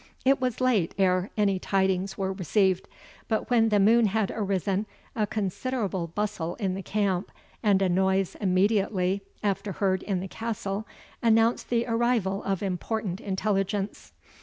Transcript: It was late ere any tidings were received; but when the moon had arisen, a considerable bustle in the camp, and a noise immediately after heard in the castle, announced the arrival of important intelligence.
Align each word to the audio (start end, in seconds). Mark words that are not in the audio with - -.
It 0.25 0.41
was 0.41 0.59
late 0.59 0.95
ere 0.97 1.29
any 1.37 1.59
tidings 1.59 2.17
were 2.17 2.33
received; 2.33 2.87
but 3.27 3.51
when 3.51 3.69
the 3.69 3.79
moon 3.79 4.07
had 4.07 4.31
arisen, 4.31 4.87
a 5.15 5.27
considerable 5.27 6.07
bustle 6.07 6.55
in 6.55 6.73
the 6.73 6.81
camp, 6.81 7.31
and 7.61 7.83
a 7.83 7.87
noise 7.87 8.35
immediately 8.41 9.21
after 9.43 9.73
heard 9.73 10.01
in 10.01 10.19
the 10.19 10.27
castle, 10.27 10.87
announced 11.21 11.69
the 11.69 11.85
arrival 11.85 12.41
of 12.45 12.63
important 12.63 13.21
intelligence. 13.21 14.11